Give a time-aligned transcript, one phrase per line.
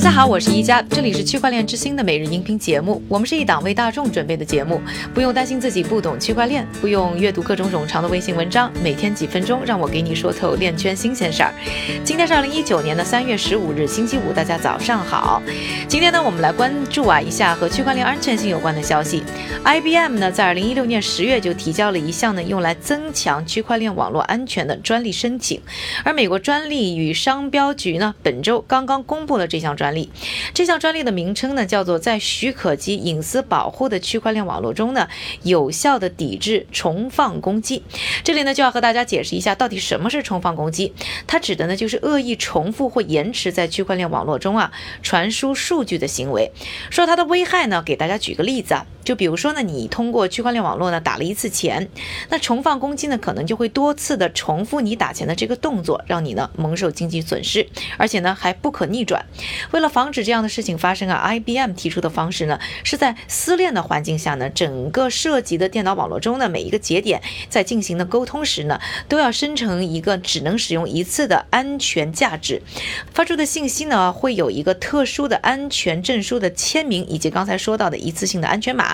[0.00, 3.02] 大家好，我是一加，这里是区块链之星的每日音频节目。
[3.06, 4.80] 我们是一档为大众准备的节目，
[5.12, 11.52] 不用担心自己不懂区块链，不用阅读各种冗长的微信文章，每天几分钟，让我给你说透链圈新鲜事儿。
[12.02, 15.42] 今天是二零一九年的三月十五日，星期五，大家早上好。
[15.86, 19.22] 今天呢，我们来关注啊一下和区块链安全性有关的消息。
[19.66, 25.60] IBM 呢，在二零一六年十月就提交了一项呢用来增强区块链网络安全的专利申请，
[26.02, 29.89] 而美国专利与商标局呢，本周刚刚公布了这项专。
[29.90, 30.08] 专利，
[30.54, 35.08] 这项专利的名称呢，叫做在许可及隐私保护的区块链网络中呢，
[35.42, 37.82] 有效的抵制重放攻击。
[38.22, 40.92] 这里呢，就要和大家解释一下，到底什么是重放攻击？
[41.26, 44.70] 它指的呢，就是恶意重复或延迟在区块链网络中啊
[45.02, 46.52] 传输数据的行为。
[46.90, 48.86] 说它的危害呢，给大家举个例子啊。
[49.04, 51.88] 就比如说呢，你通过区块链网络呢打了一次钱，
[52.28, 59.24] 那重放攻击呢可能就会多次的重复你打钱的这个动作，让你呢蒙受经济损失，而且呢还不可逆转。
[59.70, 72.62] 为了防止这样的事情发生啊，IBM 提出的方式呢是在私链的环境下呢，整个涉及的电脑网络中的每一个节点在进行的沟通时呢，都要生成一个只能使用一次的安全价值，
[73.14, 78.89] 发出的信息呢会有一个特殊的安全证书的签名，以及刚才说到的一次性的安全码。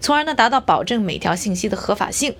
[0.00, 2.34] 从而呢达到保证每条信息的合法性。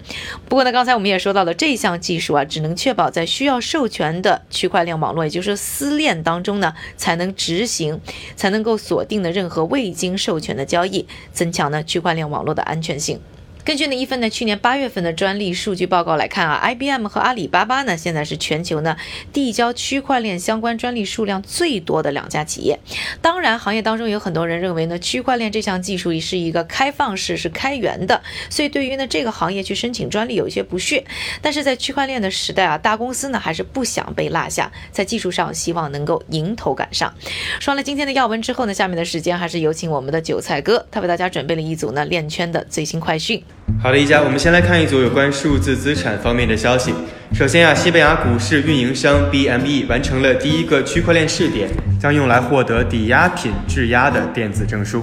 [0.49, 8.01] 不过呢，刚才我们也说到了这项技术啊，只能确保在需要授权的区块链网络，也就是私链当中呢才能执行，
[8.37, 13.21] 才能够锁定的任何未经授权的交易，增强呢区块链网络的安全性。
[13.63, 18.97] 根据呢一份呢去年八月份的专利数据报告来看啊，IBM 和阿里巴巴呢现在是全球呢
[19.33, 22.81] 递交区块链相关专利数量最多的两家企业。
[23.21, 31.05] 当然，行业当中有很多人认为呢区块链这项技术是一个开放式、是开源的，所以对于呢这个行业去申请专利有一些不屑。
[31.43, 37.13] 但是在区块链的时代啊，大公司呢还是不想被落下，在技术上希望能够迎头赶上。
[37.61, 43.45] 说完了今天的要闻之后呢，下面的时间还是有请我们的韭菜哥，他为大家准备了一组呢链圈的最新快讯。
[43.79, 46.93] 好的，一家，我们先来看一组有关数字资产方面的消息。
[47.33, 55.03] 首先啊，西班牙股市运营商 BME 完成了第一个区块链试点，将用来获得抵押品质押的电子证书。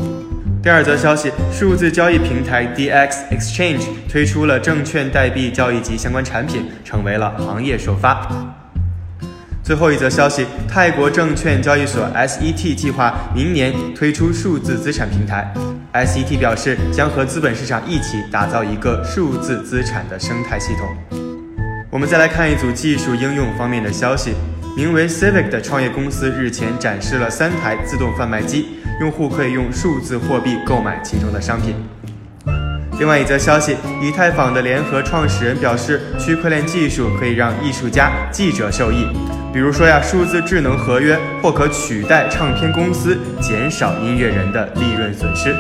[0.62, 8.57] 第二则消息，数字交易平台 DX Exchange 推出了证券代币交易及相关产品，成为了行业首发。
[9.68, 15.54] 最后一则消息，泰国证券交易所 SET 计划明年推出数字资产平台。
[15.92, 21.20] SET 表示，将和资本市场一起打造一个数字资产的生态系统。
[21.92, 24.36] 我们再来看一组技术应用方面的消息，
[24.78, 28.70] 名为 Civic 的创业公司日前展示了三台自动贩卖机，
[29.02, 31.76] 用户可以用数字货币购买其中的商品。
[32.98, 39.06] 另外一则消息，以太坊的联合创始人表示，区块链技术可以让艺术家、记者受益，
[39.58, 45.52] 比如说呀，数字智能合约或可取代唱片公司，减少音乐人的利润损失。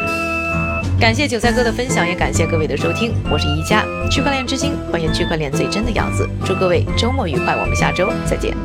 [0.99, 3.11] 感谢韭菜哥的分享，也感谢各位的收听。
[3.27, 6.29] 我是宜家，区块链之星，欢迎区块链最真的样子。
[6.45, 8.55] 祝各位周末愉快，我们下周再见。